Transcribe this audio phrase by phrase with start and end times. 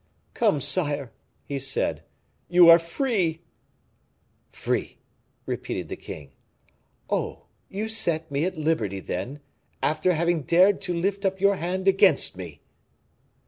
[0.33, 1.11] "Come, sire,"
[1.45, 2.01] he said,
[2.49, 3.41] "you are free."
[4.49, 4.97] "Free?"
[5.45, 6.31] repeated the king.
[7.07, 7.43] "Oh!
[7.69, 9.41] you set me at liberty, then,
[9.83, 12.61] after having dared to lift up your hand against me."